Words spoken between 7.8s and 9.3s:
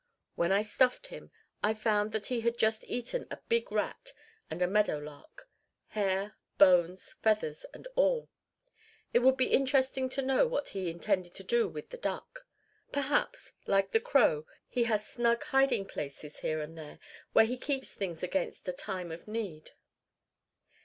all. It